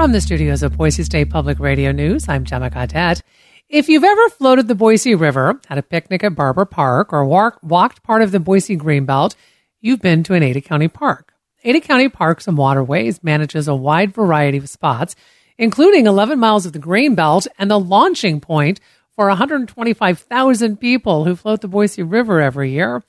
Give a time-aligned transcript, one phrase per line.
[0.00, 3.20] From the studios of Boise State Public Radio News, I'm Gemma Gaudette.
[3.68, 7.58] If you've ever floated the Boise River, had a picnic at Barber Park, or walk,
[7.62, 9.34] walked part of the Boise Greenbelt,
[9.82, 11.34] you've been to an Ada County park.
[11.64, 15.14] Ada County Parks and Waterways manages a wide variety of spots,
[15.58, 18.80] including 11 miles of the Greenbelt and the launching point
[19.14, 23.02] for 125,000 people who float the Boise River every year.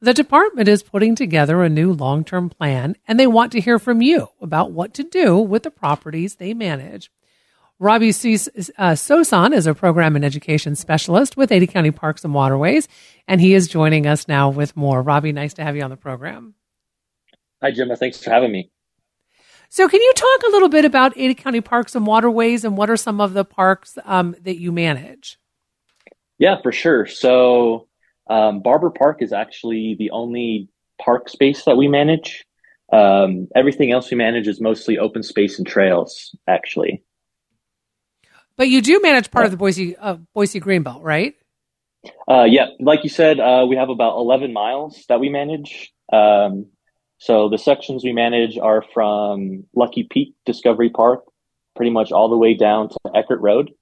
[0.00, 3.78] The department is putting together a new long term plan, and they want to hear
[3.78, 7.10] from you about what to do with the properties they manage.
[7.78, 12.88] Robbie uh, Sosan is a program and education specialist with Ada County Parks and Waterways,
[13.28, 15.02] and he is joining us now with more.
[15.02, 16.54] Robbie, nice to have you on the program.
[17.62, 17.96] Hi, Gemma.
[17.96, 18.70] Thanks for having me.
[19.68, 22.88] So, can you talk a little bit about Ada County Parks and Waterways and what
[22.88, 25.38] are some of the parks um, that you manage?
[26.38, 27.06] Yeah, for sure.
[27.06, 27.85] So,
[28.28, 30.68] um, Barber Park is actually the only
[31.00, 32.44] park space that we manage.
[32.92, 37.02] Um, everything else we manage is mostly open space and trails, actually.
[38.56, 41.34] But you do manage part of the Boise uh, Boise Greenbelt, right?
[42.28, 45.92] Uh, yeah, like you said, uh, we have about 11 miles that we manage.
[46.12, 46.66] Um,
[47.18, 51.24] so the sections we manage are from Lucky Peak Discovery Park,
[51.74, 53.72] pretty much all the way down to Eckert Road.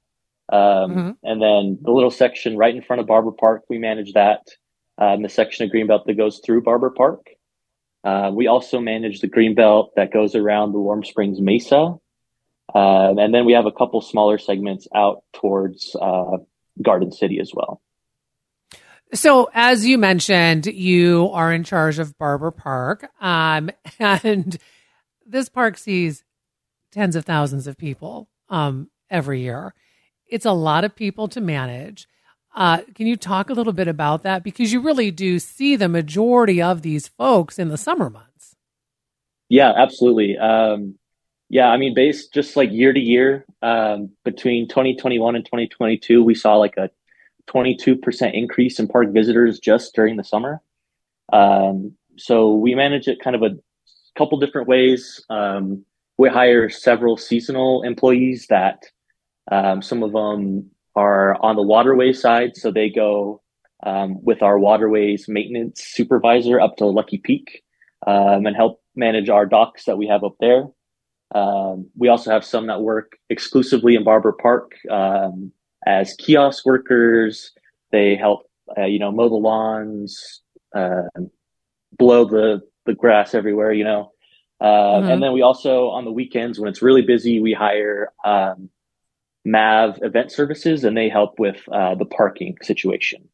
[0.50, 1.10] Um, mm-hmm.
[1.22, 4.42] And then the little section right in front of Barber Park, we manage that.
[4.96, 7.26] Um, the section of Greenbelt that goes through Barber Park.
[8.04, 11.96] Uh, we also manage the Greenbelt that goes around the Warm Springs Mesa.
[12.74, 16.38] Um, and then we have a couple smaller segments out towards uh,
[16.80, 17.80] Garden City as well.
[19.12, 24.58] So, as you mentioned, you are in charge of Barber Park, um, and
[25.26, 26.24] this park sees
[26.90, 29.74] tens of thousands of people um, every year
[30.28, 32.08] it's a lot of people to manage.
[32.54, 34.44] Uh, can you talk a little bit about that?
[34.44, 38.56] Because you really do see the majority of these folks in the summer months.
[39.48, 40.38] Yeah, absolutely.
[40.38, 40.96] Um,
[41.48, 46.34] yeah, I mean, based just like year to year, um, between 2021 and 2022, we
[46.34, 46.90] saw like a
[47.48, 50.62] 22% increase in park visitors just during the summer.
[51.32, 53.56] Um, so we manage it kind of a
[54.16, 55.24] couple different ways.
[55.28, 55.84] Um,
[56.16, 58.84] we hire several seasonal employees that
[59.50, 63.42] um, some of them are on the waterway side, so they go
[63.82, 67.62] um, with our waterways maintenance supervisor up to Lucky Peak
[68.06, 70.66] um, and help manage our docks that we have up there.
[71.34, 75.52] Um, we also have some that work exclusively in Barber Park um,
[75.84, 77.52] as kiosk workers.
[77.90, 80.40] They help, uh, you know, mow the lawns,
[80.74, 81.02] uh,
[81.98, 84.12] blow the the grass everywhere, you know.
[84.60, 85.10] Uh, mm-hmm.
[85.10, 88.70] And then we also on the weekends when it's really busy, we hire um,
[89.44, 93.28] MAV event services and they help with uh, the parking situation.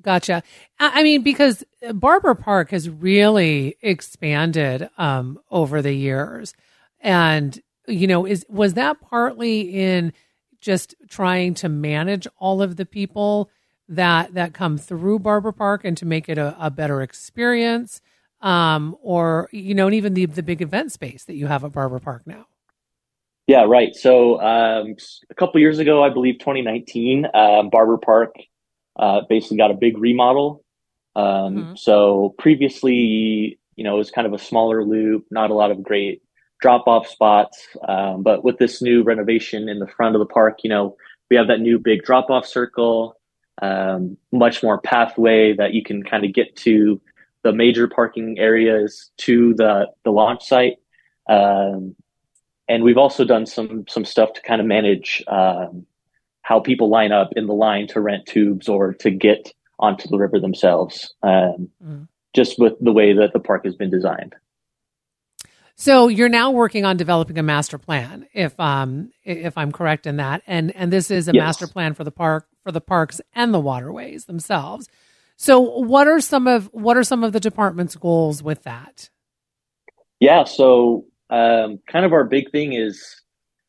[0.00, 0.42] Gotcha.
[0.80, 6.54] I mean, because Barber Park has really expanded um, over the years,
[7.00, 10.12] and you know, is was that partly in
[10.60, 13.50] just trying to manage all of the people
[13.88, 18.00] that that come through Barber Park and to make it a, a better experience,
[18.40, 21.72] um, or you know, and even the the big event space that you have at
[21.72, 22.46] Barber Park now.
[23.46, 23.94] Yeah, right.
[23.94, 24.94] So um,
[25.30, 28.34] a couple years ago, I believe 2019, um, Barber Park
[28.96, 30.64] uh, basically got a big remodel.
[31.16, 31.72] Um, mm-hmm.
[31.76, 35.82] So previously, you know, it was kind of a smaller loop, not a lot of
[35.82, 36.22] great
[36.60, 37.66] drop off spots.
[37.86, 40.96] Um, but with this new renovation in the front of the park, you know,
[41.28, 43.16] we have that new big drop off circle,
[43.60, 47.00] um, much more pathway that you can kind of get to
[47.42, 50.76] the major parking areas to the the launch site.
[51.28, 51.96] Um,
[52.68, 55.86] and we've also done some some stuff to kind of manage um,
[56.42, 60.18] how people line up in the line to rent tubes or to get onto the
[60.18, 62.08] river themselves, um, mm.
[62.34, 64.34] just with the way that the park has been designed.
[65.74, 70.16] So you're now working on developing a master plan, if um if I'm correct in
[70.16, 71.40] that, and and this is a yes.
[71.40, 74.88] master plan for the park for the parks and the waterways themselves.
[75.36, 79.10] So what are some of what are some of the department's goals with that?
[80.20, 83.22] Yeah, so um, kind of our big thing is,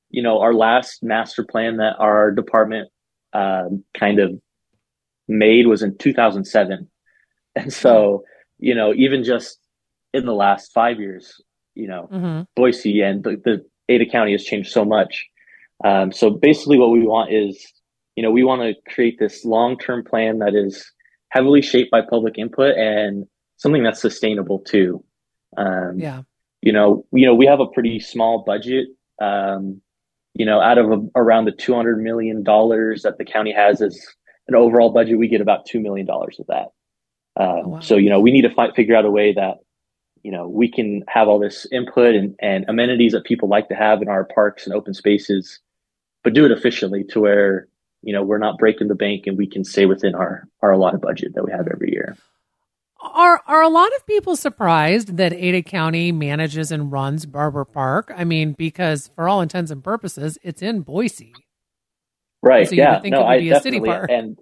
[0.09, 2.89] you know, our last master plan that our department
[3.31, 4.37] uh, kind of
[5.29, 6.89] made was in 2007.
[7.55, 8.23] And so,
[8.57, 9.59] you know, even just
[10.11, 11.39] in the last five years,
[11.75, 12.41] you know, mm-hmm.
[12.55, 15.27] Boise and the, the, Ada County has changed so much.
[15.85, 17.63] Um, so basically, what we want is,
[18.15, 20.83] you know, we want to create this long term plan that is
[21.29, 23.27] heavily shaped by public input and
[23.57, 25.05] something that's sustainable too.
[25.55, 26.23] Um, yeah
[26.63, 28.87] you know, you know, we have a pretty small budget.
[29.21, 29.81] Um,
[30.33, 33.81] you know, out of a, around the two hundred million dollars that the county has
[33.81, 33.99] as
[34.47, 36.71] an overall budget, we get about two million dollars of that.
[37.35, 37.79] Um, oh, wow.
[37.81, 39.57] So you know, we need to fi- figure out a way that
[40.23, 43.75] you know, we can have all this input and, and amenities that people like to
[43.75, 45.59] have in our parks and open spaces,
[46.23, 47.67] but do it efficiently to where,
[48.01, 51.01] you know, we're not breaking the bank and we can stay within our, our allotted
[51.01, 52.15] budget that we have every year.
[53.03, 58.13] Are are a lot of people surprised that Ada County manages and runs Barber Park?
[58.15, 61.33] I mean, because for all intents and purposes, it's in Boise.
[62.41, 62.67] Right.
[62.67, 63.01] So yeah.
[63.03, 63.89] no, I definitely.
[64.09, 64.39] And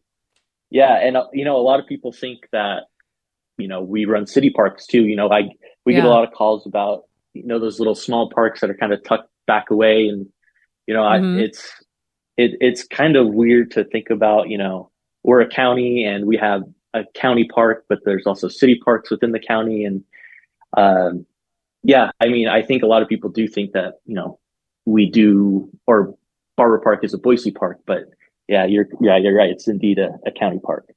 [0.69, 2.83] yeah, and uh, you know, a lot of people think that
[3.57, 5.05] you know we run city parks too.
[5.05, 5.49] You know, I
[5.85, 6.01] we yeah.
[6.01, 8.93] get a lot of calls about you know those little small parks that are kind
[8.93, 10.27] of tucked back away, and
[10.85, 11.39] you know, mm-hmm.
[11.39, 11.67] I, it's
[12.37, 14.49] it, it's kind of weird to think about.
[14.49, 14.91] You know,
[15.23, 19.31] we're a county and we have a county park, but there's also city parks within
[19.31, 19.85] the county.
[19.85, 20.03] And
[20.77, 21.25] um,
[21.83, 24.39] yeah, I mean, I think a lot of people do think that you know
[24.85, 26.15] we do, or
[26.57, 28.05] Barber Park is a Boise park, but
[28.47, 29.49] yeah, you're yeah you're right.
[29.49, 30.93] It's indeed a, a county park.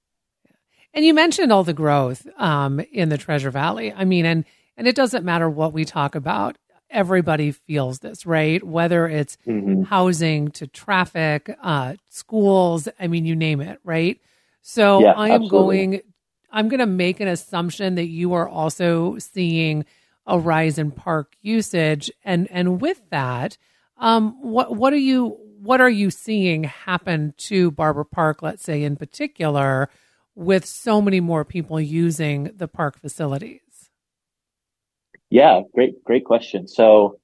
[0.92, 3.92] And you mentioned all the growth um, in the Treasure Valley.
[3.92, 4.44] I mean, and
[4.76, 6.56] and it doesn't matter what we talk about.
[6.90, 8.62] Everybody feels this, right?
[8.62, 9.82] Whether it's mm-hmm.
[9.82, 12.88] housing to traffic, uh, schools.
[13.00, 14.20] I mean, you name it, right?
[14.66, 15.86] So yeah, I am absolutely.
[15.86, 16.00] going,
[16.50, 19.84] I'm going to make an assumption that you are also seeing
[20.26, 22.10] a rise in park usage.
[22.24, 23.58] And, and with that,
[23.98, 28.82] um, what, what are you, what are you seeing happen to Barber Park, let's say
[28.82, 29.90] in particular,
[30.34, 33.60] with so many more people using the park facilities?
[35.28, 36.68] Yeah, great, great question.
[36.68, 37.18] So,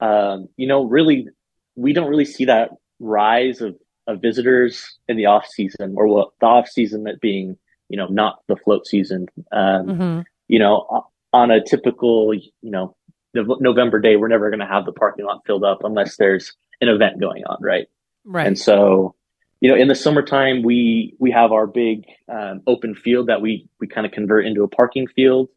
[0.00, 1.28] um, you know, really,
[1.76, 6.30] we don't really see that rise of of visitors in the off season, or what
[6.40, 7.56] the off season that being
[7.88, 9.26] you know not the float season.
[9.52, 10.20] Um, mm-hmm.
[10.48, 12.96] You know, on a typical you know
[13.34, 16.88] November day, we're never going to have the parking lot filled up unless there's an
[16.88, 17.86] event going on, right?
[18.24, 18.46] Right.
[18.46, 19.14] And so,
[19.60, 23.68] you know, in the summertime, we we have our big um, open field that we
[23.80, 25.48] we kind of convert into a parking field.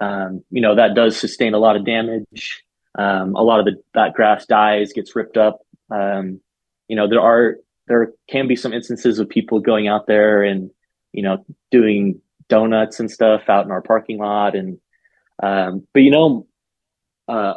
[0.00, 2.64] Um, you know, that does sustain a lot of damage.
[2.96, 5.60] Um, a lot of the that grass dies, gets ripped up.
[5.90, 6.40] Um,
[6.88, 7.56] you know, there are
[7.88, 10.70] there can be some instances of people going out there and
[11.12, 14.54] you know doing donuts and stuff out in our parking lot.
[14.54, 14.78] And
[15.42, 16.46] um, but you know
[17.28, 17.54] uh,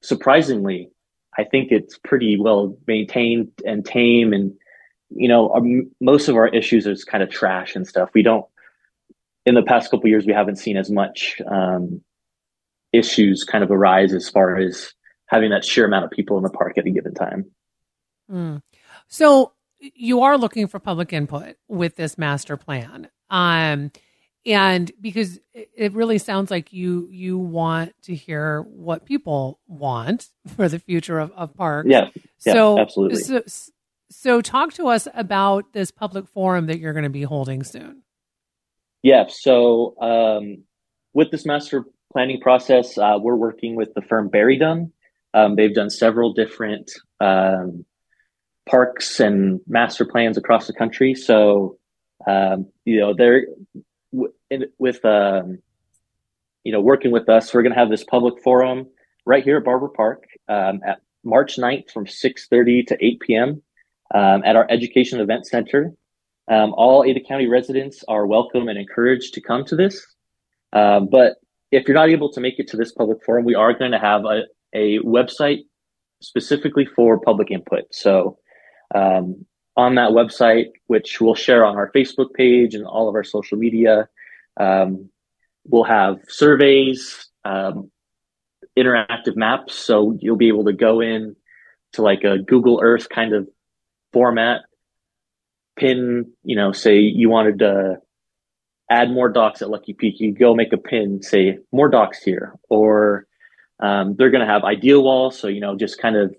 [0.00, 0.90] surprisingly
[1.38, 4.32] i think it's pretty well maintained and tame.
[4.32, 4.52] And
[5.10, 8.10] you know um, most of our issues is kind of trash and stuff.
[8.14, 8.46] We don't
[9.44, 12.00] in the past couple years we haven't seen as much um,
[12.92, 14.92] issues kind of arise as far as
[15.26, 17.46] having that sheer amount of people in the park at a given time.
[18.30, 18.62] Mm.
[19.08, 19.52] so
[19.82, 23.08] you are looking for public input with this master plan.
[23.30, 23.90] Um,
[24.44, 30.68] and because it really sounds like you you want to hear what people want for
[30.68, 31.88] the future of, of parks.
[31.90, 32.08] Yeah,
[32.44, 33.20] yeah so, absolutely.
[33.20, 33.42] So,
[34.10, 38.02] so talk to us about this public forum that you're going to be holding soon.
[39.02, 40.64] Yeah, so um,
[41.14, 44.92] with this master planning process, uh, we're working with the firm BerryDunn.
[45.34, 47.84] Um, they've done several different um,
[48.68, 51.14] parks and master plans across the country.
[51.14, 51.78] So,
[52.26, 53.46] um, you know, they're
[54.78, 55.58] with, um,
[56.64, 58.86] you know, working with us, we're going to have this public forum
[59.26, 63.62] right here at Barber Park um, at March 9th from 6.30 to 8 p.m.
[64.14, 65.92] Um, at our Education Event Center.
[66.48, 70.04] Um, all Ada County residents are welcome and encouraged to come to this.
[70.72, 71.36] Um, but
[71.70, 73.98] if you're not able to make it to this public forum, we are going to
[73.98, 74.42] have a,
[74.74, 75.60] a website
[76.20, 77.84] specifically for public input.
[77.92, 78.38] So
[78.94, 79.46] um,
[79.76, 83.58] on that website, which we'll share on our Facebook page and all of our social
[83.58, 84.08] media.
[84.58, 85.10] Um,
[85.66, 87.90] we'll have surveys, um,
[88.76, 91.36] interactive maps, so you'll be able to go in
[91.92, 93.48] to like a Google Earth kind of
[94.12, 94.62] format,
[95.76, 97.98] pin, you know, say you wanted to
[98.90, 102.54] add more docks at Lucky Peak, you go make a pin, say more docks here,
[102.68, 103.26] or
[103.80, 106.34] um, they're going to have idea walls, so you know, just kind of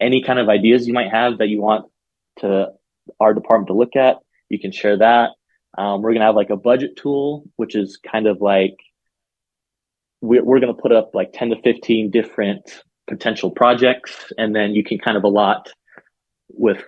[0.00, 1.86] any kind of ideas you might have that you want
[2.38, 2.68] to
[3.20, 4.18] our department to look at.
[4.48, 5.30] You can share that.
[5.78, 8.76] Um, we're going to have like a budget tool, which is kind of like
[10.20, 14.32] we're, we're going to put up like 10 to 15 different potential projects.
[14.38, 15.70] And then you can kind of allot
[16.48, 16.82] with,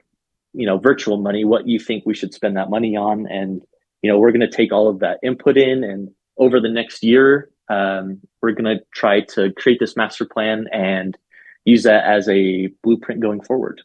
[0.54, 3.26] you know, virtual money, what you think we should spend that money on.
[3.26, 3.62] And,
[4.02, 7.02] you know, we're going to take all of that input in and over the next
[7.02, 11.18] year, um, we're going to try to create this master plan and
[11.64, 13.82] use that as a blueprint going forward.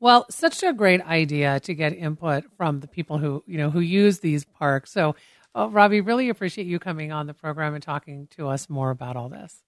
[0.00, 3.80] Well, such a great idea to get input from the people who you know who
[3.80, 4.92] use these parks.
[4.92, 5.16] So,
[5.56, 9.16] uh, Robbie, really appreciate you coming on the program and talking to us more about
[9.16, 9.62] all this.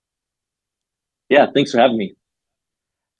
[1.28, 2.14] Yeah, thanks for having me.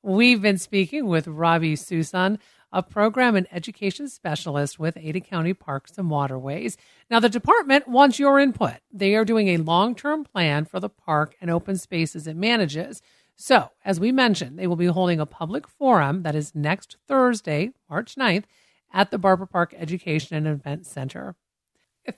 [0.02, 2.38] We've been speaking with Robbie Susan
[2.72, 6.76] a program and education specialist with Ada County Parks and Waterways.
[7.10, 8.74] Now, the department wants your input.
[8.92, 13.02] They are doing a long term plan for the park and open spaces it manages.
[13.42, 17.70] So, as we mentioned, they will be holding a public forum that is next Thursday,
[17.88, 18.44] March 9th,
[18.92, 21.35] at the Barber Park Education and Event Center.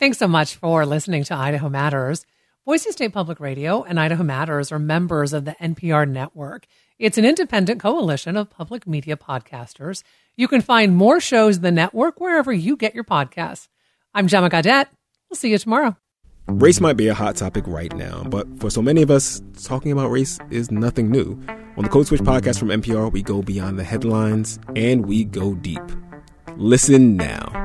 [0.00, 2.26] Thanks so much for listening to Idaho Matters.
[2.67, 6.67] Boise State Public Radio and Idaho Matters are members of the NPR network.
[6.99, 10.02] It's an independent coalition of public media podcasters.
[10.35, 13.69] You can find more shows in the network wherever you get your podcasts.
[14.12, 14.88] I'm Gemma Gaudette.
[15.31, 15.97] We'll see you tomorrow.
[16.61, 19.90] Race might be a hot topic right now, but for so many of us, talking
[19.90, 21.40] about race is nothing new.
[21.76, 25.54] On the Code Switch podcast from NPR, we go beyond the headlines and we go
[25.54, 25.80] deep.
[26.56, 27.62] Listen now.